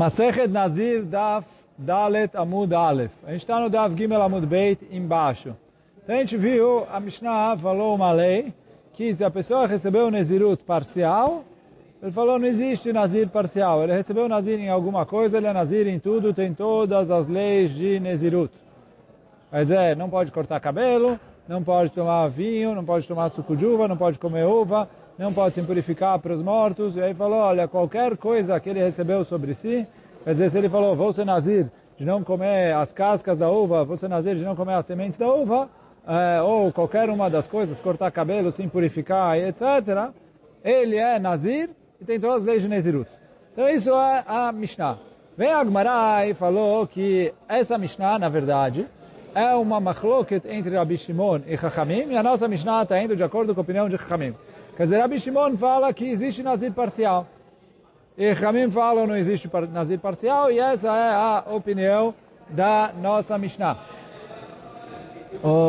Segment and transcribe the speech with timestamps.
[0.00, 3.12] Masechet Nazir Daf Dalet Amud Aleph.
[3.26, 5.54] A gente está no Daf Gimel Amud Beit embaixo.
[6.02, 8.54] Então a gente viu, a Mishnah falou uma lei
[8.94, 11.44] que se a pessoa recebeu Nezirut parcial,
[12.02, 13.82] ele falou não existe Nazir parcial.
[13.82, 17.70] Ele recebeu Nazir em alguma coisa, ele é Nazir em tudo, tem todas as leis
[17.74, 18.54] de Nezirut.
[19.50, 23.66] Quer dizer, não pode cortar cabelo, não pode tomar vinho, não pode tomar suco de
[23.66, 24.88] uva, não pode comer uva,
[25.20, 26.96] não pode se purificar para os mortos.
[26.96, 29.86] E aí falou, olha, qualquer coisa que ele recebeu sobre si,
[30.24, 33.84] quer dizer, se ele falou, vou ser nazir de não comer as cascas da uva,
[33.84, 35.68] vou ser nazir de não comer as sementes da uva,
[36.08, 40.08] é, ou qualquer uma das coisas, cortar cabelo, se purificar, etc.,
[40.64, 41.68] ele é nazir
[42.00, 43.10] e tem todas as leis de Nezirut.
[43.52, 44.98] Então isso é a Mishnah.
[45.36, 48.86] Vem a Gemara e falou que essa Mishnah, na verdade,
[49.34, 53.22] é uma machloket entre Rabi Shimon e Chachamim, e a nossa Mishnah está indo de
[53.22, 54.34] acordo com a opinião de Chachamim.
[54.80, 57.26] Quer dizer, Rabi Shimon fala que existe Nazir parcial.
[58.16, 62.14] E Chachamim fala que não existe Nazir parcial, e essa é a opinião
[62.48, 63.76] da nossa Mishnah.
[65.44, 65.68] Oh,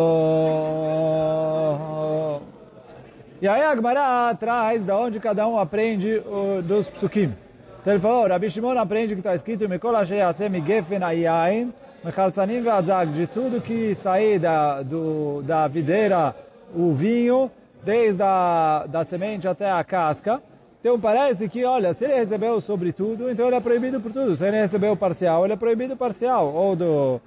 [3.42, 6.24] E aí a Gemara traz da onde cada um aprende
[6.64, 7.36] dos psukim.
[7.82, 12.62] Então ele falou, Rabi Shimon aprende que está escrito Mikol Asher Yasem Gefen Ayain Mechalzanim
[12.62, 16.34] Ve'adzag, de tudo que sair da, do, da videira,
[16.74, 17.52] o vinho,
[17.84, 20.42] desde a da semente até a casca.
[20.80, 24.36] Então parece que, olha, se ele recebeu sobre tudo, então ele é proibido por tudo.
[24.36, 26.52] Se ele recebeu parcial, ele é proibido parcial.
[26.54, 27.22] Ou do,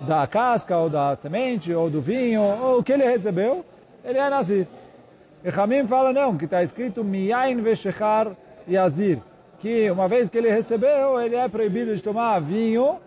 [0.00, 3.64] da casca, ou da semente, ou do vinho, ou o que ele recebeu,
[4.04, 4.66] ele é nazir.
[5.44, 8.28] E Hamim fala não, que está escrito Miyain Veshechar
[8.68, 9.18] Yazir.
[9.58, 12.98] Que uma vez que ele recebeu, ele é proibido de tomar vinho,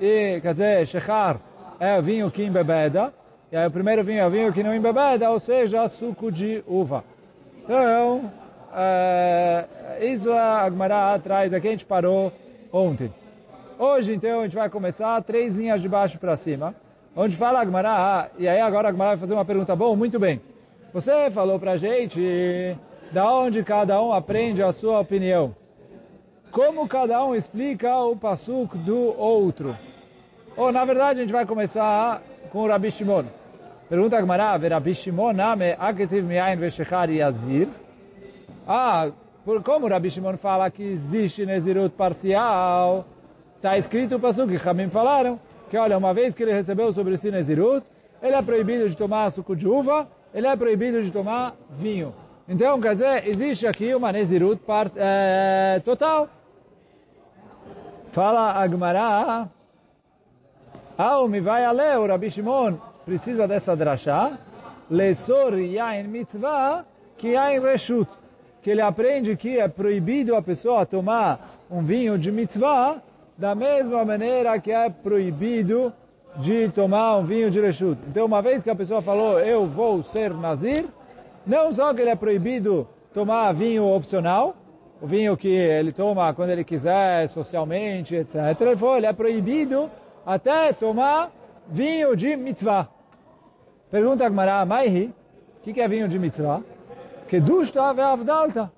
[0.00, 1.38] e, quer dizer, Shechar
[1.80, 3.12] é vinho que embebeda,
[3.50, 7.02] e aí o primeiro vinho é vinho que não embebeda, ou seja, suco de uva.
[7.64, 8.30] Então,
[8.74, 9.64] é,
[10.02, 12.30] isso a Gemara atrás, aqui a gente parou
[12.70, 13.12] ontem.
[13.78, 16.74] Hoje, então, a gente vai começar três linhas de baixo para cima,
[17.16, 20.18] onde fala a Gemara, e aí agora a Gemara vai fazer uma pergunta, bom, muito
[20.18, 20.40] bem.
[20.92, 22.76] Você falou pra gente
[23.12, 25.54] da onde cada um aprende a sua opinião.
[26.50, 29.76] Como cada um explica o pasuk do outro.
[30.56, 33.24] Ou, na verdade, a gente vai começar com o Rabi Shimon.
[33.88, 37.68] Pergunta a Gemara, Rabi Shimon name aketiv mi'ain veshechar yazir?
[38.66, 39.10] Ah,
[39.46, 43.06] por como Rabi Shimon fala que existe Nezirut parcial,
[43.56, 45.40] está escrito o pasuk que Hamim falaram,
[45.70, 47.82] que olha, uma vez que ele recebeu sobre si Nezirut,
[48.22, 52.12] ele é proibido de tomar suco de uva, ele é proibido de tomar vinho.
[52.46, 56.28] Então, quer dizer, existe aqui uma Nezirut part, é, total.
[58.12, 59.48] Fala a
[60.98, 64.38] ao me vai ale, o Rabi Shimon precisa dessa drachá,
[64.90, 66.84] lesor yain mitzvah,
[67.16, 68.06] que yain reshut,
[68.60, 73.00] que ele aprende que é proibido a pessoa tomar um vinho de mitzvah,
[73.38, 75.90] da mesma maneira que é proibido
[76.36, 77.98] de tomar um vinho de reshut.
[78.08, 80.84] Então, uma vez que a pessoa falou, eu vou ser nazir,
[81.46, 84.54] não só que ele é proibido tomar vinho opcional,
[85.00, 88.34] o vinho que ele toma quando ele quiser, socialmente, etc.
[88.60, 89.90] Ele falou, ele é proibido
[90.26, 91.30] até tomar
[91.68, 92.97] vinho de mitzvah.
[93.90, 95.06] Pergunta a Gemara, Maihi,
[95.58, 96.62] o que, que é vinho de mitzvah?
[97.28, 98.70] Kedush ve avdalta.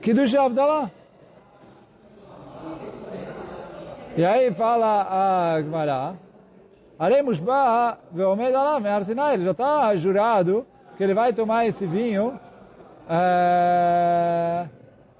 [0.00, 0.90] Kedush e avdalah.
[4.16, 6.16] E aí fala a Gemara,
[6.98, 9.34] Arei mushba ve'omed alav me'ar Sinai.
[9.34, 12.40] Ele já está jurado que ele vai tomar esse vinho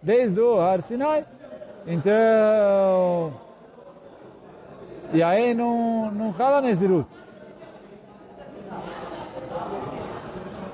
[0.02, 1.24] desde o Har Sinai.
[1.86, 3.32] Então,
[5.12, 7.17] e aí não, não fala Nezirut.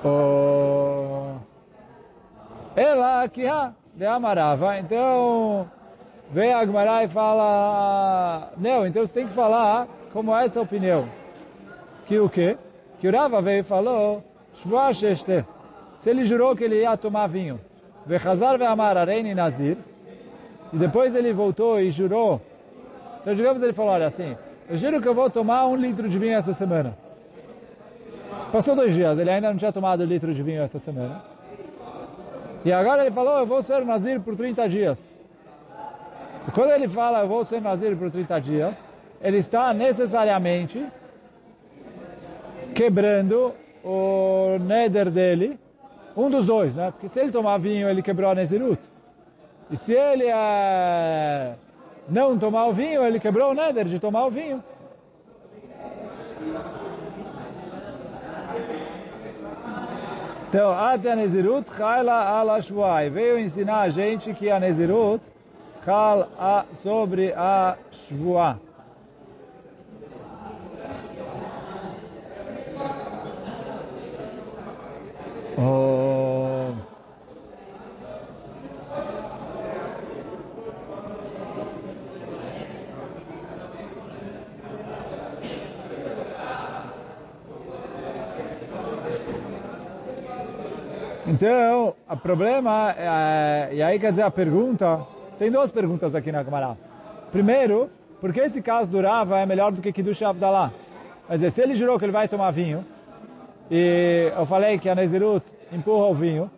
[0.07, 1.37] Oh,
[2.75, 3.41] ela aqui
[3.95, 4.77] de Amarava.
[4.77, 5.67] Então,
[6.29, 11.05] vem a Agmará e fala, não, então você tem que falar como é essa opinião.
[12.05, 12.55] Que o quê?
[12.99, 14.23] Que o Rava veio e falou.
[15.99, 17.59] Se ele jurou que ele ia tomar vinho,
[18.05, 19.75] Vechazar ve'amar areini nazir,
[20.71, 22.39] e depois ele voltou e jurou,
[23.21, 24.37] então digamos ele falou, olha assim,
[24.69, 26.95] eu juro que eu vou tomar um litro de vinho essa semana.
[28.55, 31.21] Passou dois dias, ele ainda não tinha tomado um litro de vinho essa semana.
[32.63, 35.13] E agora ele falou, eu vou ser nazir por 30 dias.
[36.47, 38.77] E quando ele fala, eu vou ser nazir por 30 dias,
[39.21, 40.87] ele está necessariamente
[42.73, 43.53] quebrando
[43.83, 45.59] o neder dele,
[46.15, 46.91] um dos dois, né?
[46.91, 48.81] Porque se ele tomar vinho, ele quebrou a Nezirut.
[49.69, 51.55] E se ele é,
[52.07, 54.63] não tomar o vinho, ele quebrou o neder de tomar o vinho.
[60.55, 62.61] Então, até a Nezirut, Chaila ala
[63.11, 65.21] Veio ensinar a gente que a Nezirut,
[65.83, 68.64] Chal a, sobre a Shvuah.
[91.35, 95.01] Então, o problema, é, e aí quer dizer a pergunta,
[95.37, 96.77] tem duas perguntas aqui na Gemara.
[97.29, 97.89] Primeiro,
[98.21, 100.71] por que esse caso do Rava é melhor do que Kiddush Avdallah?
[101.27, 102.85] Quer dizer, se ele jurou que ele vai tomar vinho,
[103.69, 106.49] e eu falei que a Nezirut empurra o vinho,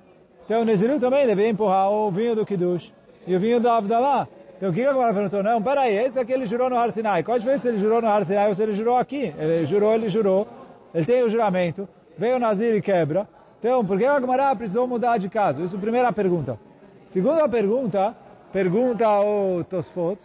[0.46, 2.94] então o Nezirut também deveria empurrar o vinho do Kiddush
[3.26, 4.28] e o vinho do Avdallah.
[4.58, 5.42] Então o que a Gemara perguntou?
[5.42, 7.24] Não, peraí, esse aqui ele jurou no Har Sinai.
[7.24, 9.34] Qual a diferença se ele jurou no Har Sinai ou se ele jurou aqui?
[9.40, 10.48] Ele jurou, ele jurou,
[10.94, 13.28] ele tem o juramento, veio o Nazir e quebra,
[13.60, 15.64] então, por que a Gemara precisou mudar de caso?
[15.64, 16.60] Isso é a primeira pergunta.
[17.08, 18.16] Segunda pergunta,
[18.54, 20.20] pergunta ao Tosfot,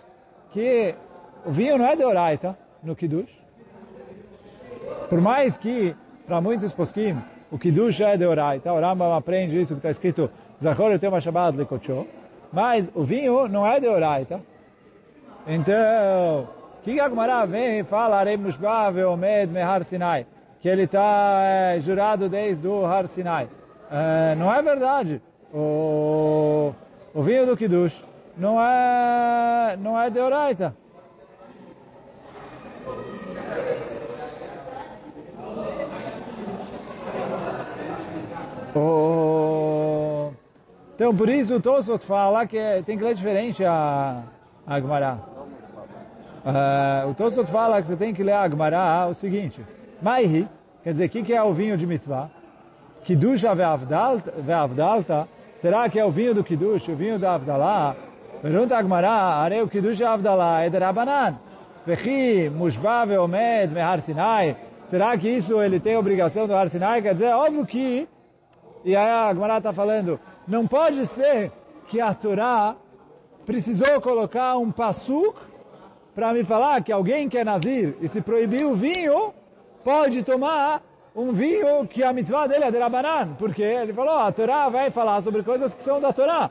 [0.50, 0.94] que
[1.46, 3.32] o vinho não é de Oraita no Kiddush.
[5.08, 5.96] Por mais que,
[6.26, 7.16] para muitos poskim,
[7.50, 10.30] o Kiddush é de Oraita, o Rambam aprende isso que está escrito,
[10.62, 12.06] Zachor tem uma Shabbat lekocho,
[12.52, 14.40] mas o vinho não é de Oraita.
[15.46, 16.48] Então,
[16.82, 20.26] que a Gemara vem e fala, Arei Mushba ve'omed mehar Sinai?
[20.62, 23.48] Que ele está é, jurado desde o Har Sinai.
[23.90, 25.20] É, não é verdade.
[25.52, 26.72] O,
[27.12, 27.92] o vinho do Kiddush
[28.38, 30.72] não é, não é de Oraita.
[38.74, 40.30] O,
[40.94, 42.56] então, por isso o Tosot fala que
[42.86, 44.22] tem que ler diferente a,
[44.64, 45.18] a Gemara.
[46.44, 49.60] Uh, o Tosot fala que você tem que ler a Gemara o seguinte.
[50.02, 50.48] Maihi,
[50.82, 52.28] quer dizer, o que, que é o vinho de mitzvah?
[53.04, 57.94] Kidusha ve'avdalta, será que é o vinho do Kiddush, o vinho da Avdalah?
[58.42, 61.38] Pergunta Agmará, arei o Kiddush Avdalah é de Rabanan.
[61.86, 64.56] Vechi, mushba ve'omed mehar Sinai.
[64.86, 67.00] Será que isso ele tem obrigação do Har Sinai?
[67.00, 68.08] Quer dizer, óbvio que,
[68.84, 70.18] e aí a Agmará está falando,
[70.48, 71.52] não pode ser
[71.86, 72.74] que a Torá
[73.46, 75.36] precisou colocar um passuk
[76.14, 79.32] para me falar que alguém que é nazir e se proibiu o vinho,
[79.84, 80.82] pode tomar
[81.14, 84.90] um vinho que a mitzvah dele é de Rabanan, porque ele falou, a Torá vai
[84.90, 86.50] falar sobre coisas que são da Torá.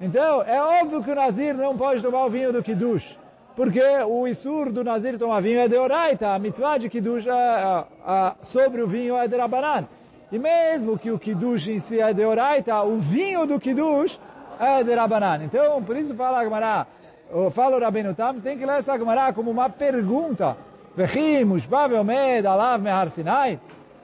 [0.00, 3.18] Então, é óbvio que o Nazir não pode tomar o vinho do Kiddush,
[3.56, 7.32] porque o Isur do Nazir tomar vinho é de Oraita, a mitzvah de Kiddush é,
[7.32, 9.86] é, sobre o vinho é de Rabanan.
[10.30, 14.18] E mesmo que o Kiddush em si é de Oraita, o vinho do Kiddush
[14.58, 15.44] é de Rabanan.
[15.44, 16.86] Então, por isso fala a Gemara,
[17.52, 20.56] fala o Rabbeinu Tam, tem que ler essa Gemara como uma pergunta,
[20.94, 23.58] Vechi, Mushbav, Alav, Mehar, Sinai.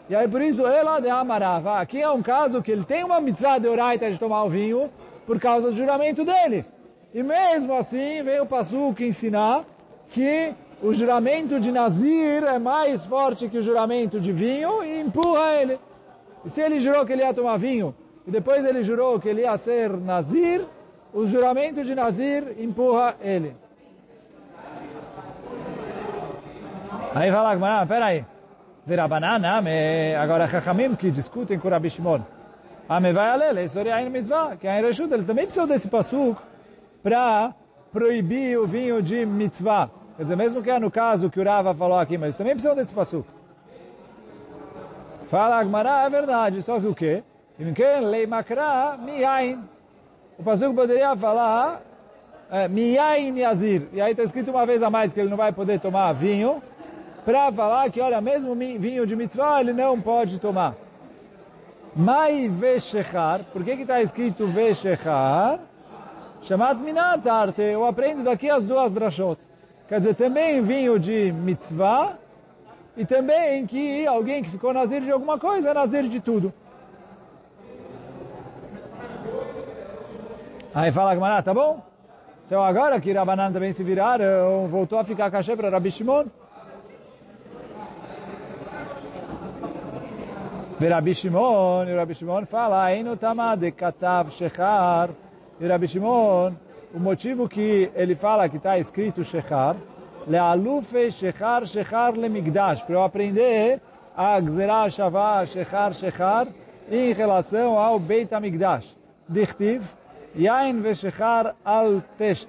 [0.08, 1.80] E aí por isso, ela de Amarava.
[1.80, 4.90] Aqui é um caso que ele tem uma mitzvah de oraita de tomar o vinho
[5.26, 6.64] por causa do juramento dele.
[7.12, 9.64] E mesmo assim, veio o Passuco ensinar
[10.08, 15.54] que o juramento de Nazir é mais forte que o juramento de vinho e empurra
[15.60, 15.78] ele.
[16.44, 17.94] E se ele jurou que ele ia tomar vinho
[18.26, 20.64] e depois ele jurou que ele ia ser Nazir,
[21.12, 23.54] o juramento de Nazir empurra ele.
[27.14, 28.24] Aí fala Gmará, peraí.
[28.86, 29.62] Virabanana,
[30.20, 32.20] agora Chachamim que discutem com Rabi Shimon.
[32.88, 36.40] Ame vai alele, Sori Ain Mitzvah, que a Reshut, eles também precisam desse pasuk
[37.02, 37.54] para
[37.92, 39.90] proibir o vinho de mitzvah.
[40.16, 42.74] Quer dizer, mesmo que é no caso que o Rava falou aqui, mas também precisam
[42.74, 43.28] desse pasuk.
[45.28, 47.22] Fala Agmará, é verdade, só que o quê?
[48.02, 49.62] Lei makra miyain.
[50.38, 51.82] O pasuk poderia falar
[52.70, 53.82] miyain yazir.
[53.92, 56.62] E aí está escrito uma vez a mais que ele não vai poder tomar vinho,
[57.24, 60.74] para falar que, olha, mesmo vinho de mitzvah ele não pode tomar.
[61.94, 65.58] Mai veshechar, por que está escrito veshechar?
[66.42, 69.38] Chamat minat arte, eu aprendo daqui as duas drashot.
[69.88, 72.16] Quer dizer, também vinho de mitzvah,
[72.96, 76.52] e também que alguém que ficou nazir de alguma coisa é nazir de tudo.
[80.74, 81.80] Aí fala Gamara, tá bom?
[82.46, 86.24] Então agora que Rabanan também se viraram, voltou a ficar cachê para Rabi Shimon,
[90.80, 95.10] E Rabi Shimon, e Rabi Shimon fala, Ainu tamade katav shechar.
[95.60, 96.54] E Rabi Shimon,
[96.94, 99.74] o motivo que ele fala que está escrito shechar,
[100.28, 103.80] lealufe shechar shechar lemigdash, para eu aprender
[104.16, 106.46] a gzerah shavah shechar shechar
[106.88, 108.86] em relação ao Beit HaMikdash.
[109.28, 109.82] Dichtiv,
[110.36, 112.48] yain veshechar al test.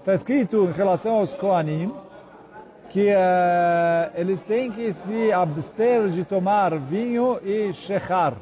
[0.00, 1.92] Está escrito em relação aos Koanim,
[2.96, 8.32] que uh, eles têm que se abster de tomar vinho e shechar.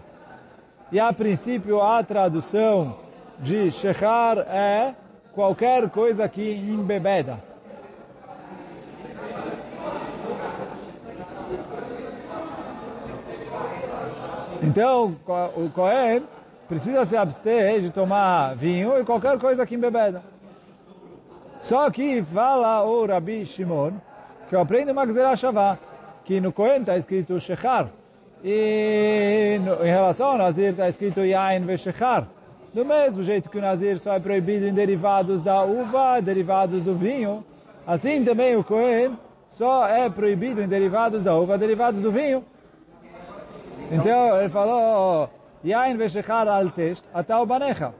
[0.92, 2.96] E a princípio a tradução
[3.40, 4.94] de shechar é
[5.32, 7.42] qualquer coisa que embebeda.
[14.62, 15.16] Então,
[15.56, 16.22] o Cohen
[16.68, 20.22] precisa se abster de tomar vinho e qualquer coisa que embebeda.
[21.60, 23.94] Só que fala o Rabi Shimon,
[24.48, 25.78] que eu aprendo uma Gzerah Shavá,
[26.24, 27.88] que no Cohen está escrito Shechar,
[28.42, 32.26] e no, em relação ao Nazir está escrito Yain Veshechar.
[32.74, 36.94] Do mesmo jeito que o Nazir só é proibido em derivados da uva, derivados do
[36.94, 37.44] vinho,
[37.86, 42.44] assim também o Cohen só é proibido em derivados da uva, derivados do vinho.
[43.90, 45.30] Então ele falou,
[45.64, 47.94] Yain veshechar al test, atal banecha,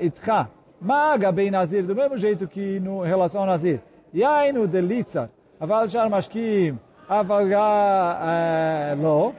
[0.00, 0.48] itcha.
[0.80, 3.80] Maga bem nazir, do mesmo jeito que no relação ao nazir.
[4.14, 6.78] O delitzar, aval shar mashkim,
[7.08, 9.34] aval ga lo.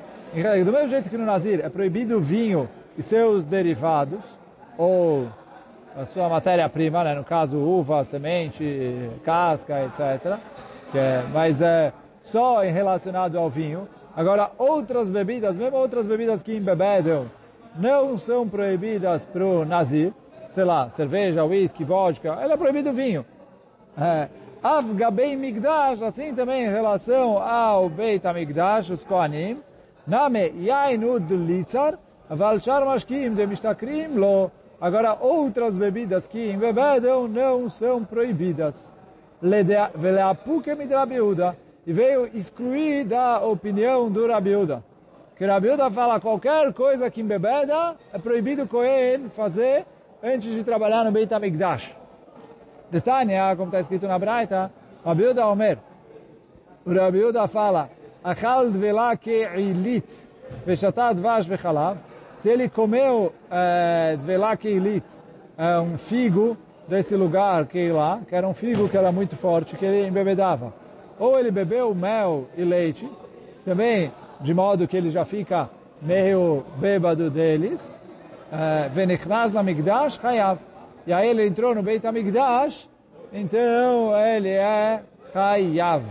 [0.65, 4.19] Do mesmo jeito que no nazir é proibido o vinho e seus derivados,
[4.75, 5.27] ou
[5.95, 7.13] a sua matéria-prima, né?
[7.13, 10.39] no caso uva, semente, casca, etc.
[10.95, 13.87] É, mas é só em relacionado ao vinho.
[14.15, 17.29] Agora, outras bebidas, mesmo outras bebidas que embebedam,
[17.75, 20.11] não são proibidas para o nazir.
[20.55, 23.23] Sei lá, cerveja, whisky, vodka, ela é proibido o vinho.
[23.95, 24.27] É,
[24.63, 29.59] Avgabei Migdash, assim também em relação ao Beit HaMigdash, os Kohanim,
[30.07, 34.49] Name Yainud Litzar, Aval Shar Mashkim de Mishtakrim Lo.
[34.79, 38.81] Agora, outras bebidas que embebedam não são proibidas.
[39.95, 44.81] Veleapuke Midrabiuda e veio excluir da opinião do Rabiuda.
[45.35, 49.85] Que Rabiuda fala qualquer coisa que embebeda é proibido Cohen fazer
[50.23, 51.33] antes de trabalhar no Beit
[52.93, 53.01] HaMikdash.
[53.01, 54.71] Detânia, como está escrito na Braita,
[55.05, 55.77] Rabiuda Omer.
[56.85, 57.89] O Rabiuda fala,
[58.23, 60.05] Achal dvela ke ilit,
[60.65, 61.97] veshatat vash vechalav.
[62.37, 65.03] Se ele comeu é, dvela ke ilit,
[65.57, 66.57] é, um figo
[66.87, 70.83] desse lugar que lá, que era um figo que era muito forte, que ele embebedava
[71.19, 73.09] ou ele bebeu mel e leite,
[73.65, 75.69] também de modo que ele já fica
[76.01, 77.81] meio bêbado deles,
[78.51, 80.59] eh, Venichnas na Migdash Hayav.
[81.05, 82.89] E aí ele entrou no Beit HaMikdash,
[83.31, 86.03] então ele é Hayav.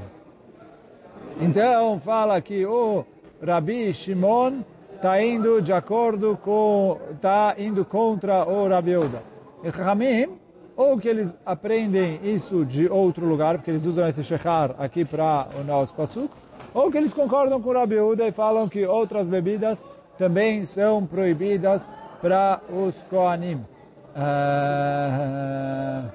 [1.41, 3.05] Então fala que o
[3.45, 4.61] Rabi Shimon
[4.95, 9.23] está indo de acordo com, está indo contra o Rabi Uda.
[9.65, 10.43] E Hamim
[10.77, 15.49] ou que eles aprendem isso de outro lugar, porque eles usam esse shechar aqui para
[15.61, 16.31] o nosso pasuk,
[16.73, 19.85] ou que eles concordam com o Rabi Uda e falam que outras bebidas
[20.19, 21.89] também são proibidas
[22.21, 23.65] para os Koanim.
[24.15, 26.11] Uh...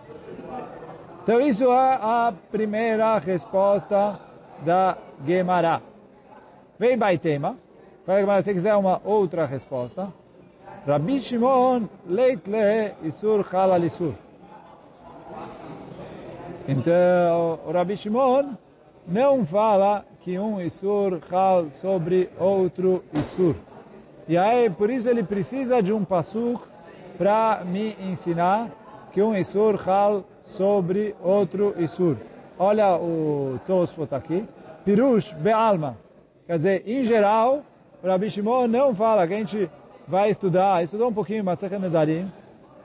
[1.24, 4.20] Então isso é a primeira resposta
[4.64, 5.82] da Gemara.
[6.80, 7.58] Vem Baitema.
[8.06, 10.08] Se você quiser uma outra resposta.
[10.86, 14.14] Rabbi Shimon leit le isur halal isur.
[16.68, 18.56] Então, o Rabi Shimon
[19.08, 23.56] não fala que um Isur fala sobre outro Isur.
[24.28, 26.62] E aí, por isso ele precisa de um pasuk
[27.18, 28.70] para me ensinar
[29.12, 32.18] que um Isur fala sobre outro Isur.
[32.60, 34.46] Olha o Tosfot aqui.
[34.86, 35.98] Pirush Be'alma.
[36.46, 37.62] Quer dizer, em geral,
[38.02, 39.70] o Rabi Shimon não fala que a gente
[40.08, 42.32] vai estudar, estudou um pouquinho Masechet Nedarim,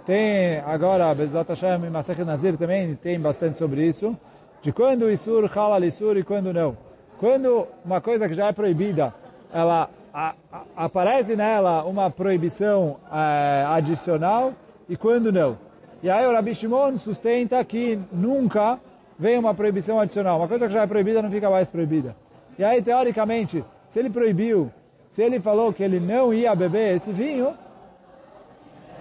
[0.05, 4.17] tem agora, Bezat Hashem, Masechet Nazir também tem bastante sobre isso,
[4.61, 6.77] de quando o Isur halal Isur e quando não.
[7.21, 9.15] Quando uma coisa que já é proibida,
[9.53, 14.53] ela a, a, aparece nela uma proibição é, adicional
[14.89, 15.59] e quando não.
[16.03, 18.79] E aí o Rabi Shimon sustenta que nunca
[19.19, 20.39] vem uma proibição adicional.
[20.39, 22.17] Uma coisa que já é proibida não fica mais proibida.
[22.59, 24.71] E aí, teoricamente, se ele proibiu,
[25.11, 27.55] se ele falou que ele não ia beber esse vinho,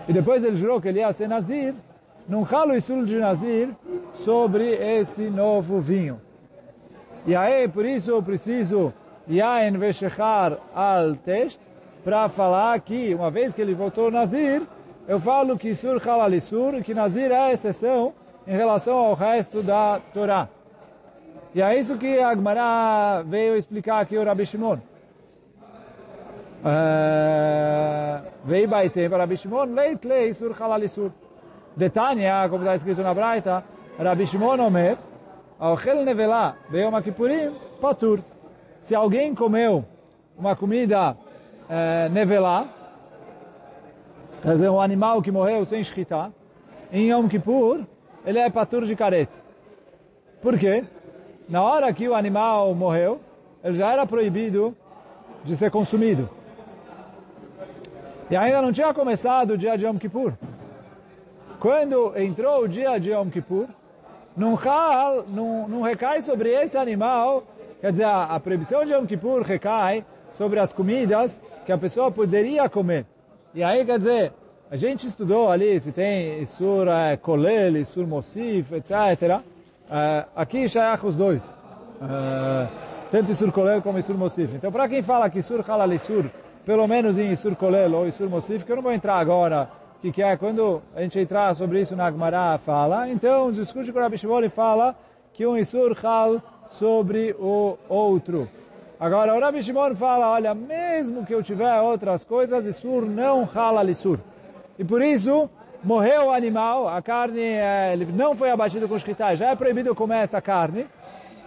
[0.07, 1.73] e depois ele jurou que ele ia ser Nazir,
[2.27, 3.69] não ralo Isul de Nazir
[4.23, 6.21] sobre esse novo vinho.
[7.25, 8.93] E aí, por isso eu preciso
[9.27, 11.59] Yain Veshechar al Test,
[12.03, 14.63] para falar que, uma vez que ele voltou Nazir,
[15.07, 18.13] eu falo que Isur Halal Isur, que Nazir é exceção
[18.47, 20.47] em relação ao resto da Torá.
[21.53, 24.79] E é isso que Agmará veio explicar aqui o Rabi Shimon.
[28.45, 31.11] Vei baitem para Rabi Shimon, leit lei sur halal isur.
[31.75, 33.63] Detania, como está escrito na Braita,
[33.99, 34.97] Rabi Shimon omer,
[35.59, 38.19] Aochel nevelá, Beyom Kippurim, patur.
[38.81, 39.85] Se alguém comeu
[40.37, 41.15] uma comida
[41.69, 42.67] é, nevelá,
[44.41, 46.33] quer dizer, um animal que morreu sem shkita,
[46.91, 47.81] em Yom Kippur,
[48.25, 49.33] ele é patur de careta.
[50.41, 50.83] Por quê?
[51.47, 53.19] Na hora que o animal morreu,
[53.63, 54.75] ele já era proibido
[55.43, 56.29] de ser consumido.
[58.29, 60.33] E ainda não tinha começado o dia de Yom Kippur.
[61.59, 63.67] quando entrou o dia de Yom Kippur,
[64.35, 64.57] não,
[65.27, 67.43] não, não recai sobre esse animal,
[67.81, 72.11] quer dizer, a, a proibição de Yom Kippur recai sobre as comidas que a pessoa
[72.11, 73.05] poderia comer.
[73.53, 74.33] E aí, quer dizer,
[74.69, 79.41] a gente estudou ali se tem Isur é, Kolel, Isur Mosif, etc.
[79.89, 81.43] É, aqui já é os dois.
[82.01, 82.67] É,
[83.11, 84.55] tanto Isur Kolel como Isur Mosif.
[84.55, 86.25] Então, para quem fala que Isur Halal Isur,
[86.65, 89.69] pelo menos em Isur Kolel ou Isur Mosif, que eu não vou entrar agora,
[90.01, 93.91] que, que é quando a gente entrar sobre isso na Agmará fala, então o discurso
[93.91, 94.95] com o Rabi Shimon fala
[95.33, 98.49] que um Isur Hal sobre o outro.
[98.99, 103.89] Agora, o Rabi Shimon fala, olha, mesmo que eu tiver outras coisas, Isur não Halal
[103.89, 104.19] Isur.
[104.77, 105.49] E por isso,
[105.83, 109.95] morreu o animal, a carne é, ele não foi abatido com shkita, já é proibido
[109.95, 110.85] comer essa carne.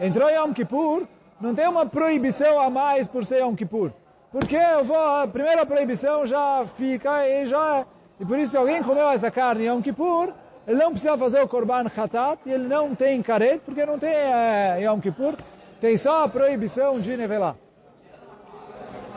[0.00, 1.07] Entrou Yom Kippur,
[1.40, 3.93] não tem uma proibição a mais por ser Yom Kippur.
[4.33, 7.87] Porque eu vou, a primeira proibição já fica e já é.
[8.19, 10.33] E por isso, se alguém comeu essa carne Yom Kippur,
[10.66, 14.11] ele não precisa fazer o Korban Khatat, e ele não tem caret, porque não tem
[14.11, 15.35] é, Yom Kippur,
[15.80, 17.56] tem só a proibição de nivelar.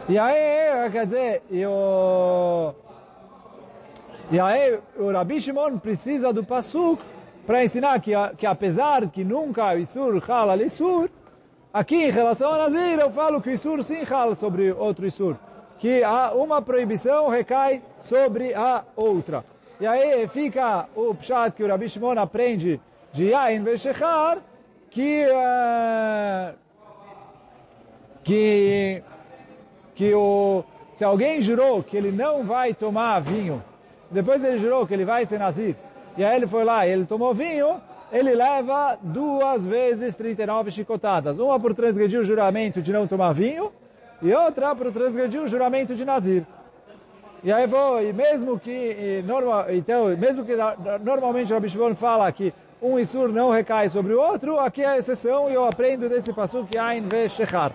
[0.10, 2.76] E aí, quer dizer, eu
[4.30, 7.02] e aí o Rabi Shimon precisa do Pasuk
[7.46, 11.10] para ensinar que, que apesar que nunca o Isur fala Isur,
[11.74, 15.38] aqui em relação a Nazir eu falo que o Isur sim fala sobre outro Isur.
[15.80, 16.02] Que
[16.36, 19.46] uma proibição recai sobre a outra.
[19.80, 22.80] E aí fica o Pshat que o Rabi Shimon aprende
[23.14, 24.40] de Yain Veshechar,
[24.90, 26.56] que, uh,
[28.24, 29.04] que,
[29.94, 33.64] que o, se alguém jurou que ele não vai tomar vinho
[34.10, 35.76] depois ele jurou que ele vai ser Nazir.
[36.18, 37.80] E aí ele foi lá e ele tomou vinho,
[38.12, 41.38] ele leva duas vezes 39 chicotadas.
[41.38, 43.72] Uma por transgredir o juramento de não tomar vinho,
[44.22, 46.46] e outra por transgredir o juramento de Nazir.
[47.44, 50.54] E aí vou, e mesmo que, e normal, então, mesmo que
[51.04, 54.98] normalmente o Rabi fala que um Isur não recai sobre o outro, aqui é a
[54.98, 57.74] exceção e eu aprendo desse passo que Ain ve Shechar.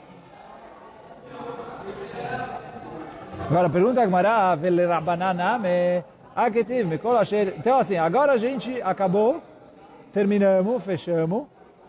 [3.48, 7.54] Agora pergunta a Gemara, Vel Rabbananame, Aketiv, Mikol Asher.
[7.58, 9.42] Então assim, agora a gente acabou,
[10.12, 11.46] terminamos, fechamos.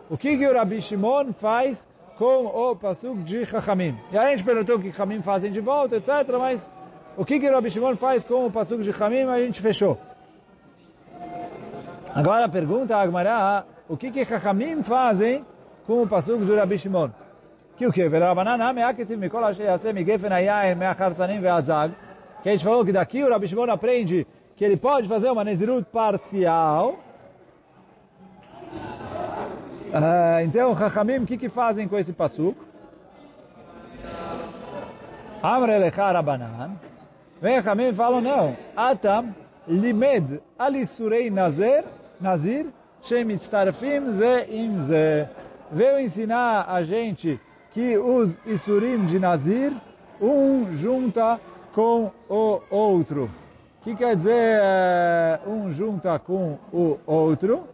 [0.10, 0.80] O que, que o Rabi
[1.34, 3.98] faz com o Pasuk de Chachamim?
[4.12, 6.10] E aí a gente perguntou o que Chachamim fazem de volta, etc.
[6.38, 6.70] Mas
[7.18, 9.24] o que, que Rabi Shimon faz com o Pasuk de Chachamim?
[9.24, 9.98] A gente fechou.
[12.14, 15.46] Agora pergunta a Agmará, o que que Chachamim fazem
[15.86, 17.10] com o Pasuk do Rabi Shimon?
[17.78, 18.08] Que o que?
[18.08, 21.94] Verabanana, me'aketiv mikol asher yaseh migefen hayayin me'acharsanim ve'azag
[22.44, 25.46] que a gente falou que daqui o Rabi Shimon aprende que ele pode fazer uma
[25.46, 27.00] Nezirut parcial.
[29.94, 32.58] Uh, então, Chachamim, o que, que fazem com esse pasuk?
[35.42, 36.76] Amre lecha Rabanan.
[37.44, 38.56] Vem Chachamim e falam, não.
[38.74, 39.36] Atam
[39.68, 41.84] limed alisurei nazir,
[42.18, 42.68] nazir,
[43.02, 45.28] shemitztarfim ze im ze.
[45.70, 47.38] Veio ensinar a gente
[47.74, 49.74] que os isurim de nazir,
[50.22, 51.38] um junta
[51.74, 53.30] com o outro.
[53.82, 57.68] O que quer dizer eh, um junta com o outro?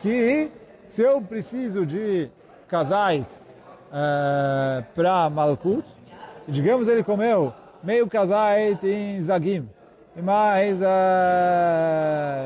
[0.00, 0.50] Que
[0.88, 2.30] se eu preciso de
[2.68, 3.26] casais
[3.90, 5.84] uh, para Malkut,
[6.48, 7.52] digamos ele comeu
[7.84, 9.68] meio casais em Zagim,
[10.16, 10.84] e mais uh,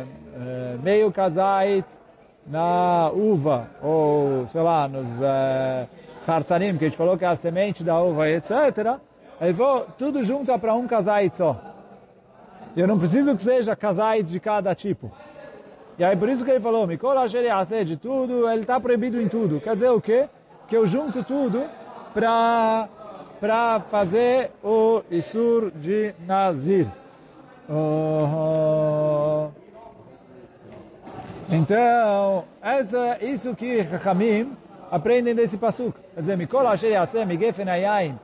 [0.04, 1.84] uh, meio casais
[2.46, 5.88] na uva, ou sei lá, nos uh,
[6.26, 8.98] hartzanim, que a gente falou que é a semente da uva, etc.,
[9.40, 11.56] ele falou, tudo junto é para um casait só.
[12.76, 15.12] Eu não preciso que seja casais de cada tipo.
[15.96, 19.60] E aí por isso que ele falou, Mikola de tudo, ele está proibido em tudo.
[19.60, 20.28] Quer dizer o quê?
[20.66, 21.64] Que eu junto tudo
[22.12, 22.88] para
[23.40, 26.86] para fazer o Isur de Nazir.
[27.70, 29.48] Oh.
[31.50, 34.56] Então, essa, isso que Chachamim
[34.90, 35.96] aprendem desse pasuk.
[36.14, 38.18] Quer dizer, Mikola Asher Yaseh Migefen Ayayin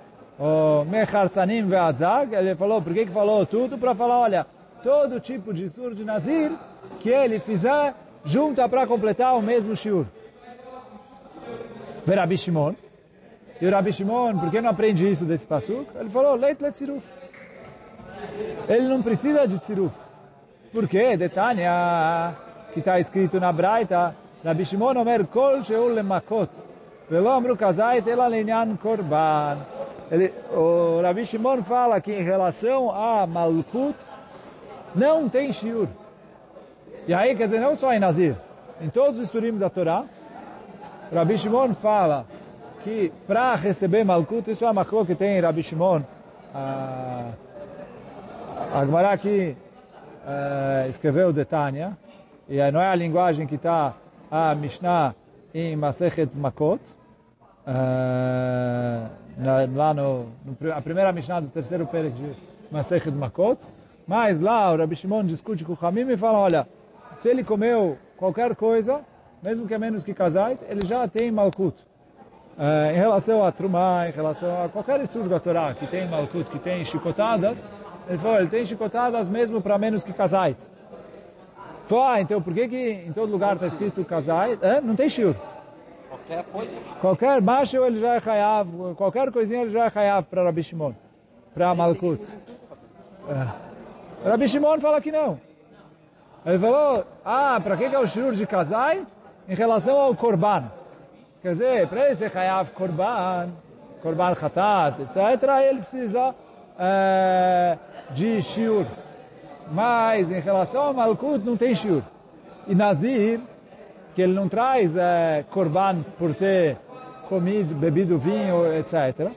[0.90, 3.78] Mecharzanim Ve'adzag, ele falou, por que que falou tudo?
[3.78, 4.46] Para falar, olha,
[4.82, 6.52] todo tipo de sur de Nazir
[7.00, 10.06] que ele fizer, junta para completar o mesmo shiur.
[12.04, 12.74] Ver Rabi Shimon.
[13.60, 15.86] E o Rabi Shimon, por que não aprende isso desse passuco?
[15.98, 17.04] Ele falou, leit le tziruf.
[18.68, 19.94] Ele não precisa de tziruf.
[20.72, 21.16] Por quê?
[21.16, 22.34] Detania,
[22.72, 24.14] que está escrito na Braita,
[24.44, 26.50] Rabi Shimon omer kol sheul lemakot,
[27.08, 29.58] velo amru kazait ela lenyan korban.
[30.10, 33.96] Ele, o Rabi Shimon fala que em relação a Malkut,
[34.94, 35.88] não tem shiur.
[37.06, 38.36] E aí, quer dizer, não só em Nazir,
[38.80, 40.04] em todos os estudos da Torá,
[41.12, 42.26] Rabi Shimon fala
[42.84, 46.02] que para receber Malkut, isso é uma coisa que tem Rabi Shimon,
[46.54, 47.30] a,
[48.74, 49.56] a Gemara aqui
[50.26, 51.96] uh, escreveu de Tânia,
[52.46, 53.94] e não é a linguagem que está
[54.30, 55.14] a Mishnah
[55.54, 56.82] em Masechet Makot,
[57.66, 59.08] uh,
[59.74, 62.36] lá no, no, a primeira Mishnah do terceiro Perek de
[62.70, 63.58] Masechet Makot,
[64.06, 66.68] mas lá o Rabi Shimon discute com o Hamim e fala, olha,
[67.16, 69.00] se ele comeu qualquer coisa,
[69.42, 71.74] mesmo que é menos que kazait, ele já tem malkut.
[72.56, 76.48] Uh, em relação a Trumá, em relação a qualquer estudo da Torá que tem malkut,
[76.48, 77.66] que tem chicotadas,
[78.08, 80.56] ele falou, ele tem chicotadas mesmo para menos que kazait.
[81.88, 84.58] Falou, ah, então por que que em todo lugar está escrito kazait?
[84.62, 85.34] É, não tem shiur.
[86.08, 86.72] Qualquer coisa?
[87.00, 90.92] Qualquer macho ele já é hayav, qualquer coisinha ele já é hayav para Rabi Shimon,
[91.52, 92.22] para malkut.
[93.28, 94.28] É.
[94.28, 95.40] Rabi Shimon fala que não.
[96.46, 99.04] Ele falou, ah, para que, que é o shiur de kazait?
[99.48, 100.70] Em relação ao korban.
[101.44, 103.50] Quer dizer, para ele ser hayav korban,
[104.02, 106.34] korban khatat, etc., ele precisa
[106.78, 107.76] é,
[108.12, 108.86] de shiur.
[109.70, 112.02] Mas em relação ao malkut não tem shiur.
[112.66, 113.42] E Nazir,
[114.14, 116.78] que ele não traz é, korban por ter
[117.28, 119.30] comido, bebido vinho, etc.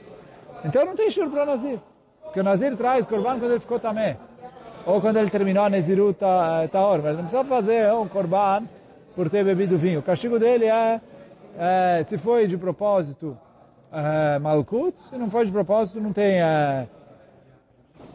[0.64, 1.78] Então não tem shiur para Nazir.
[2.22, 4.16] Porque o Nazir traz korban quando ele ficou também.
[4.86, 6.18] Ou quando ele terminou a Nezirut
[6.72, 7.02] Taor.
[7.02, 8.62] Mas não precisa fazer um korban
[9.14, 10.00] por ter bebido vinho.
[10.00, 11.02] O castigo dele é,
[11.56, 13.36] é se foi de propósito,
[13.92, 14.94] é, malkut.
[15.08, 16.86] Se não foi de propósito, não tem, é,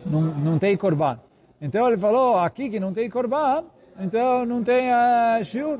[0.05, 1.19] não, não tem korban.
[1.61, 3.63] Então ele falou, aqui que não tem korban,
[3.99, 5.79] então não tem é, shiur.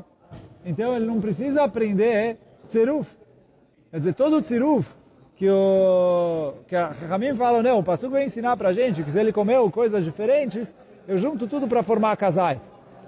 [0.65, 2.37] Então ele não precisa aprender
[2.67, 3.09] tziruf.
[3.91, 4.95] Quer dizer, todo o tziruf
[5.35, 9.19] que o que a Ramim fala, não, o Passuco vai ensinar pra gente que se
[9.19, 10.73] ele comeu coisas diferentes,
[11.07, 12.61] eu junto tudo para formar casais.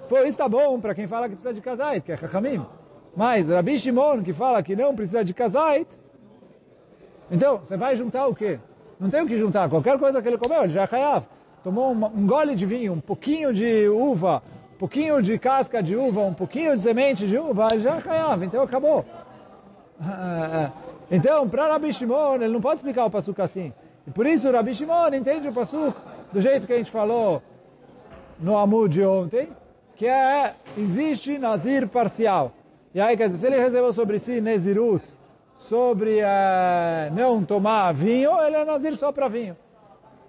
[0.09, 2.65] Pô, isso tá bom para quem fala que precisa de casais, que é Hakamim.
[3.15, 5.87] Mas Rabi Shimon, que fala que não precisa de casais,
[7.29, 8.59] então, você vai juntar o quê?
[8.99, 9.69] Não tem o que juntar.
[9.69, 11.25] Qualquer coisa que ele comeu, ele já é hayav.
[11.63, 14.43] Tomou um, um gole de vinho, um pouquinho de uva,
[14.75, 18.09] um pouquinho de casca de uva, um pouquinho de semente de uva, ele já é
[18.09, 18.43] hayav.
[18.43, 19.03] Então, acabou.
[21.09, 23.73] Então, para Rabi Shimon, ele não pode explicar o pasuk assim.
[24.05, 25.97] E por isso, Rabi Shimon entende o pasuk
[26.31, 27.41] do jeito que a gente falou
[28.39, 29.49] no Amud de ontem,
[29.95, 32.51] que é, existe Nazir parcial.
[32.95, 35.03] E aí, quer dizer, se ele recebeu sobre si Nezirut,
[35.57, 39.57] sobre uh, não tomar vinho, ele é Nazir só para vinho.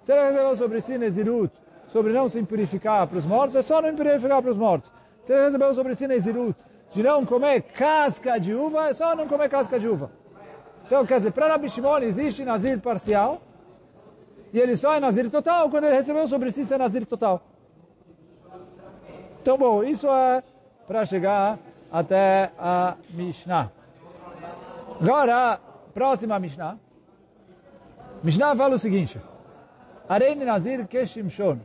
[0.03, 1.49] Se ele recebeu sobre si Nezirut,
[1.87, 4.91] sobre não se purificar para os mortos, é só não purificar para os mortos.
[5.23, 6.57] Se ele recebeu sobre si Nezirut,
[6.91, 10.11] de não comer casca de uva, é só não comer casca de uva.
[10.85, 13.41] Então, quer dizer, para Rabi Shimon existe Nazir parcial,
[14.51, 17.41] e ele só é Nazir total quando ele recebeu sobre si ser Nazir total.
[19.41, 20.43] Então, bom, isso é
[20.85, 21.57] para chegar
[21.91, 23.71] até a Mishnah.
[25.01, 25.59] Agora,
[25.93, 26.77] próxima Mishnah.
[28.23, 29.21] Mishnah fala o seguinte.
[30.09, 31.59] Arene Nazir que Shimshon.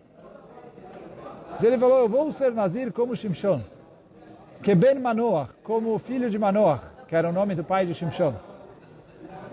[1.63, 3.61] Ele falou, eu vou ser Nazir como Shimshon.
[4.63, 8.35] Que Ben Manoach, como filho de Manoach, que era o nome do pai de Shimshon.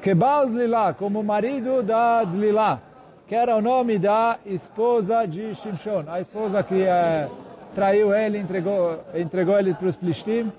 [0.02, 2.80] Que Baal Dlilá, como marido da Dlilá,
[3.28, 6.06] que era o nome da esposa de Shimshon.
[6.08, 7.30] A esposa que é
[7.74, 10.52] traiu ele, entregou, entregou ele para os Plishtim.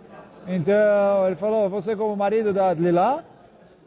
[0.47, 3.23] Então ele falou, você como marido da Adlilá,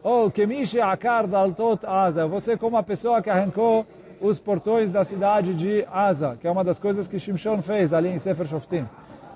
[0.04, 3.86] ou Kemishi Akar Daltot Asa, você como a pessoa que arrancou
[4.22, 8.10] os portões da cidade de Asa, que é uma das coisas que Shimshon fez ali
[8.10, 8.86] em Sefer Shoftim.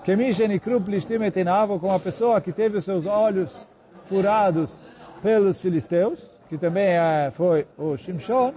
[0.04, 3.68] Kemishi Nikru Plishtim Etenavo, como a pessoa que teve os seus olhos
[4.06, 4.82] furados
[5.22, 8.54] pelos filisteus, que também é, foi o Shimshon,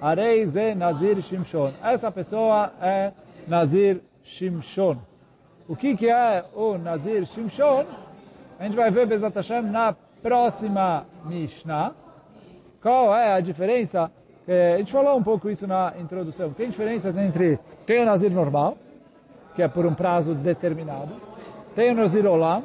[0.00, 1.72] Arei Ze Nazir Shimshon.
[1.82, 3.12] Essa pessoa é
[3.48, 4.96] Nazir Shimshon.
[5.68, 7.84] O que, que é o Nazir Shimshon?
[8.58, 11.92] A gente vai ver Bezat Hashem na próxima Mishnah.
[12.82, 14.10] Qual é a diferença?
[14.46, 16.50] a gente falou um pouco isso na introdução.
[16.52, 18.76] Tem diferenças entre tem o Nazir normal,
[19.54, 21.14] que é por um prazo determinado.
[21.74, 22.64] Tem o Nazir Olam,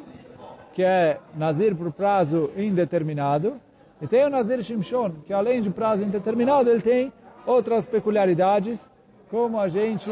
[0.74, 3.60] que é Nazir por prazo indeterminado.
[4.00, 7.12] E tem o Nazir Shimshon, que além de prazo indeterminado, ele tem
[7.46, 8.90] outras peculiaridades,
[9.30, 10.10] como a gente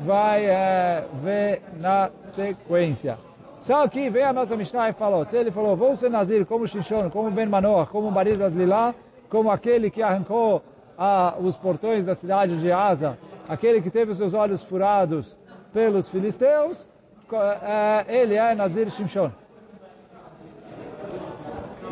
[0.00, 3.18] vai é, ver na sequência.
[3.60, 6.66] Só que vem a nossa Mishnah e falou, se ele falou, vou ser Nazir como
[6.66, 8.94] Shishon, como Ben Manoah, como Marido Lilá,
[9.28, 10.62] como aquele que arrancou
[10.96, 15.36] a, os portões da cidade de Asa, aquele que teve seus olhos furados
[15.72, 16.76] pelos filisteus,
[17.62, 19.30] é, ele é Nazir Shimshon.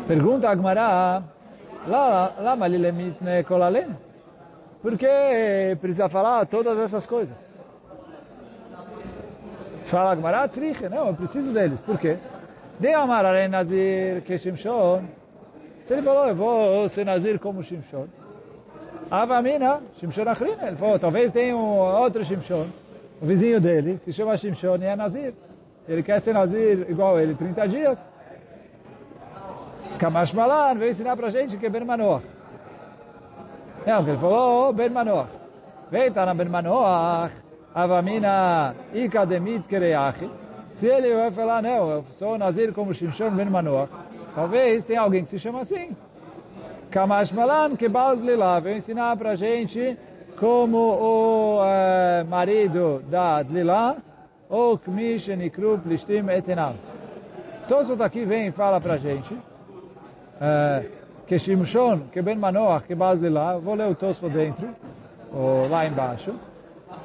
[0.07, 1.23] Pergunta a Agmará,
[1.87, 3.95] lama lilemit ne kolalen?
[4.81, 7.48] Por que precisa falar todas essas coisas?
[9.89, 11.81] Fala Agmará, tzriche, não, eu preciso deles.
[11.81, 12.17] Por quê?
[12.79, 15.01] De Amar Nazir que Shimshon.
[15.87, 18.05] Se ele falou, eu vou ser Nazir como Shimshon.
[19.09, 20.67] Avamina, Shimshon Achrina.
[20.67, 22.67] Ele falou, talvez tenha um outro Shimshon,
[23.19, 25.33] o vizinho dele, se chama Shimshon e é Nazir.
[25.87, 28.09] Ele quer ser Nazir igual ele, 30 dias.
[29.97, 32.23] Kamash Malan veio ensinar pra gente que é Ben Manoach.
[33.87, 35.31] Não, ele falou, oh, Ben Manoach.
[35.89, 37.33] Veio, na Ben Manoach,
[37.73, 40.29] Avamina Ikademit Kereachi.
[40.75, 43.91] Se ele vai falar, não, eu sou Nazir como Shimshon Ben Manoach,
[44.33, 45.95] talvez tenha alguém que se chama assim.
[46.89, 49.97] Kamash Malan Kebal Dlila veio ensinar pra gente
[50.39, 53.97] como o uh, marido da Dlila,
[54.49, 56.75] ou Kmish Nikru Plishtim Etenav.
[57.67, 59.37] Tosfot aqui vem e fala pra gente
[61.27, 64.69] que Shimshon, que Ben Manoach, que Baz Dlila, vou ler o Tosfot dentro,
[65.31, 66.33] ou lá embaixo.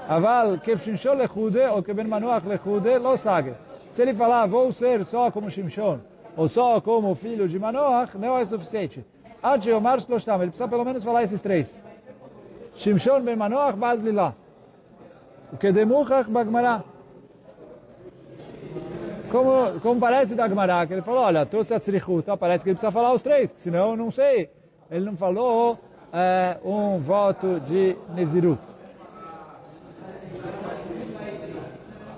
[0.08, 3.54] Aval, que lechude, ou que Ben Manoach lechude, lo sabe.
[3.94, 5.98] Se ele falar, vou ser só como Shimshon,
[6.36, 9.04] ou só como filho de Manoach, não é suficiente.
[9.42, 11.74] Ad Omar Shloshtam, ele precisa pelo menos falar esses três.
[12.76, 14.34] Shimshon ben Manoach Baz Lila.
[15.52, 16.82] O que demuchach bagmará.
[19.30, 22.76] Como, como parece da Gemara, que ele falou, olha, trouxe a tzrichuta, parece que ele
[22.76, 24.48] precisa falar os três, senão eu não sei.
[24.90, 25.78] Ele não falou
[26.12, 28.60] é, um voto de Nezirut.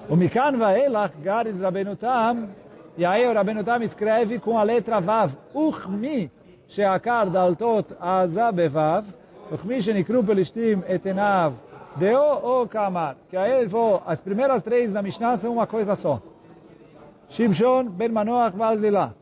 [0.09, 2.49] O Mikan Vaelach Garis Rabenutam,
[2.97, 6.31] e aí o Rabenutam escreve com a letra Vav, Uchmi
[6.69, 9.05] sheakar daltot aza bevav,
[9.51, 11.55] Uchmi shenikru pelishtim etenav
[11.97, 13.16] deo ou kamar.
[13.29, 16.23] Que aí ele falou, as primeiras três da Mishnah são uma coisa só.
[17.31, 19.12] Shimshon ben Manoach Valdilá.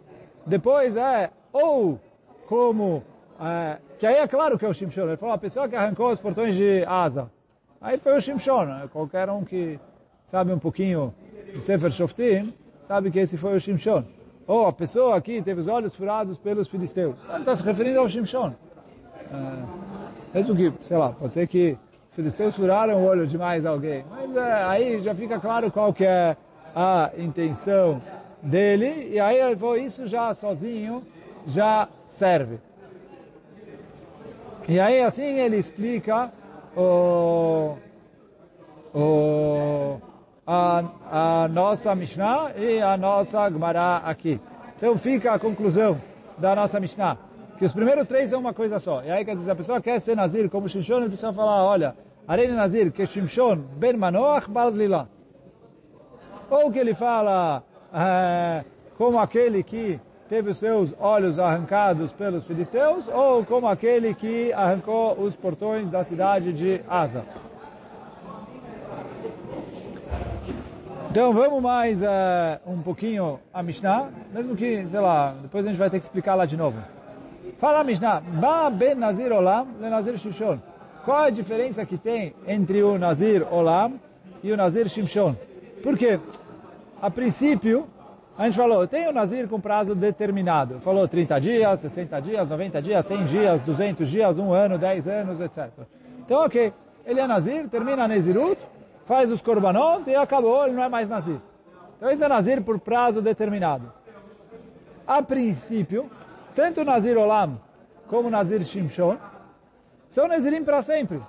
[0.44, 1.98] Depois é, ou
[2.46, 3.02] como,
[3.40, 5.06] é, que aí é claro que é o Shimshon.
[5.06, 7.30] Ele falou, a pessoa que arrancou os portões de asa.
[7.80, 8.66] Aí foi o Shimshon.
[8.66, 8.88] Né?
[8.92, 9.80] Qualquer um que
[10.34, 11.14] sabe um pouquinho
[11.54, 12.52] do Sefer Shoftim,
[12.88, 14.02] sabe que esse foi o Shimshon.
[14.48, 17.14] Ou a pessoa aqui teve os olhos furados pelos filisteus.
[17.28, 18.52] Ele está se referindo ao Shimshon.
[19.32, 21.78] É, mesmo que, sei lá, pode ser que
[22.10, 24.04] os filisteus furaram o olho de mais alguém.
[24.10, 26.36] Mas é, aí já fica claro qual que é
[26.74, 28.02] a intenção
[28.42, 29.10] dele.
[29.12, 31.04] E aí ele falou, isso já sozinho
[31.46, 32.58] já serve.
[34.66, 36.32] E aí assim ele explica
[36.76, 37.76] o,
[38.92, 40.00] o,
[40.46, 44.40] a, a nossa Mishnah e a nossa Gemara aqui.
[44.76, 46.00] Então fica a conclusão
[46.38, 47.16] da nossa Mishnah.
[47.58, 49.02] Que os primeiros três são uma coisa só.
[49.02, 51.64] E aí, quer dizer, se a pessoa quer ser Nazir como Shimshon, ele precisa falar,
[51.64, 55.08] olha, Arene Nazir, que Shimshon ben Manoach Baldlila.
[56.50, 58.64] Ou que ele fala, é,
[58.98, 65.12] como aquele que teve os seus olhos arrancados pelos filisteus, ou como aquele que arrancou
[65.20, 67.24] os portões da cidade de Asa.
[71.14, 72.06] Então vamos mais uh,
[72.66, 76.34] um pouquinho a Mishnah, mesmo que, sei lá, depois a gente vai ter que explicar
[76.34, 76.76] lá de novo.
[77.60, 80.58] Fala Mishnah, Ba ben Nazir Olam le Nazir Shimshon.
[81.04, 83.92] Qual a diferença que tem entre o Nazir Olam
[84.42, 85.36] e o Nazir Shimshon?
[85.84, 86.18] Por quê?
[87.00, 87.86] A princípio,
[88.36, 90.80] a gente falou, tem o Nazir com prazo determinado.
[90.80, 95.40] Falou 30 dias, 60 dias, 90 dias, 100 dias, 200 dias, 1 ano, 10 anos,
[95.40, 95.68] etc.
[96.26, 96.72] Então, ok,
[97.06, 98.58] ele é Nazir, termina Nezirut,
[99.06, 101.40] faz os korbanot e acabou, ele não é mais Nazir.
[101.96, 103.92] Então isso é Nazir por prazo determinado.
[105.06, 106.10] A princípio,
[106.54, 107.60] tanto Nazir Olam
[108.08, 109.16] como Nazir Shimshon
[110.10, 111.20] são Nazirim para sempre.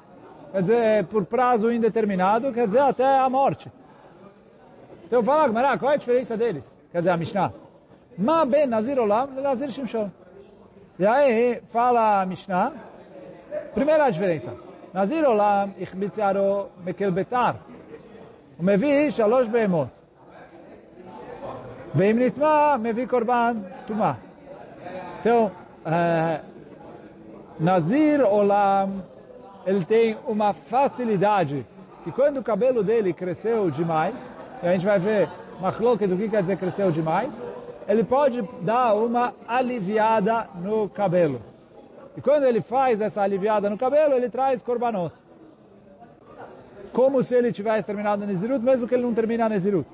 [0.52, 3.70] Quer dizer, por prazo indeterminado, quer dizer até a morte.
[5.06, 6.66] Então fala, Gmará, qual é a diferença deles?
[6.92, 7.52] Quer dizer, a Mishnah.
[8.18, 10.10] Ma ben Nazir Olam Nazir Shimshon.
[10.98, 12.72] E aí fala a Mishnah,
[13.74, 14.65] primeira diferença.
[14.95, 17.51] נזיר עולם החמיץ יערו מקל ביתר.
[18.57, 19.89] הוא מביא שלוש בהמות.
[21.95, 24.13] ואם נטמע, מביא קורבן טומאה.
[25.21, 25.51] Então,
[25.85, 26.41] uh,
[27.61, 29.03] Nazir Olam,
[29.67, 31.67] ele tem uma facilidade
[32.03, 34.15] que quando o cabelo dele cresceu demais,
[34.63, 35.29] e a gente vai ver
[35.61, 37.47] machloque do que quer dizer cresceu demais,
[37.87, 41.43] ele pode dar uma aliviada no cabelo.
[42.18, 45.14] E quando ele faz essa aliviada no cabelo, ele traz korbanot.
[46.94, 49.88] Como se ele tivesse terminado a Nezirut, mesmo que ele não termine a Nezirut.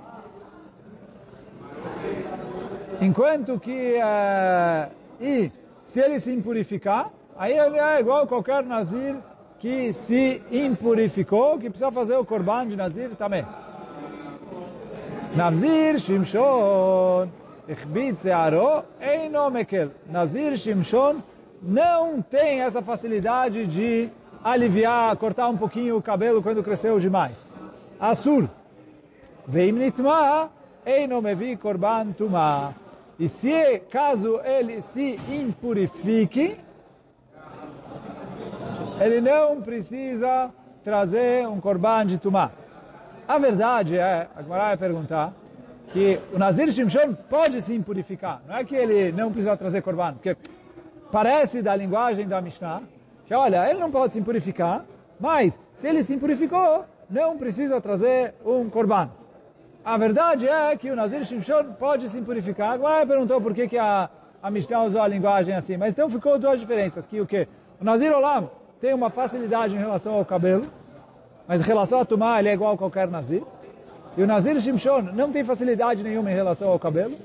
[3.01, 5.51] Enquanto que, uh, e
[5.83, 9.15] se ele se impurificar, aí ele é igual qualquer Nazir
[9.57, 13.43] que se impurificou, que precisa fazer o korban de Nazir também.
[15.35, 17.29] Nazir Shimshon,
[17.67, 19.89] Ichbit Searo, Eino Mekel.
[20.07, 21.17] Nazir Shimshon
[21.61, 24.09] não tem essa facilidade de
[24.43, 27.37] aliviar, cortar um pouquinho o cabelo quando cresceu demais.
[27.99, 28.49] Asur.
[29.47, 30.49] Veim nitma,
[30.85, 32.73] eino mevi korban tuma.
[33.19, 36.57] E se, caso ele se impurifique,
[38.99, 40.49] ele não precisa
[40.83, 42.51] trazer um korban de tumá.
[43.27, 45.33] A verdade é, a Gemara vai perguntar,
[45.93, 48.41] que o Nazir Shimshon pode sim purificar.
[48.47, 50.35] Não é que ele não precisa trazer korban, porque
[51.11, 52.81] parece da linguagem da Mishnah
[53.25, 54.85] que, olha, ele não pode se purificar,
[55.19, 59.09] mas se ele se purificou, não precisa trazer um korban.
[59.83, 62.73] A verdade é que o Nazir Shimshon pode se purificar.
[62.73, 64.09] Agora perguntou por que, que a,
[64.41, 65.75] a Mishnah usou a linguagem assim.
[65.75, 67.05] Mas então ficou duas diferenças.
[67.07, 67.47] Que o que?
[67.79, 70.65] O Nazir Olam tem uma facilidade em relação ao cabelo,
[71.47, 73.43] mas em relação a Tumá ele é igual a qualquer Nazir.
[74.15, 77.17] E o Nazir Shimshon não tem facilidade nenhuma em relação ao cabelo,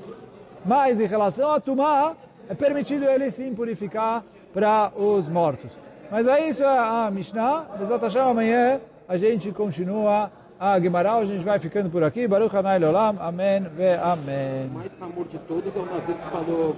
[0.65, 2.17] mas em relação a Tumá
[2.49, 5.71] é permitido ele sim purificar para os mortos.
[6.11, 7.67] Mas é isso a Mishnah.
[7.79, 12.27] Bezat amanhã a gente continua a Guimarães, a gente vai ficando por aqui.
[12.27, 14.67] Baruch Hanai Olam, Amém ve Amém.
[14.71, 14.93] O mais
[15.29, 16.75] de todos é o Nazir que falou